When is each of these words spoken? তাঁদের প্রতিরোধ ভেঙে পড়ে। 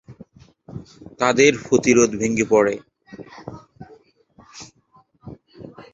তাঁদের 1.19 1.53
প্রতিরোধ 1.67 2.09
ভেঙে 2.19 2.45
পড়ে। 2.51 2.75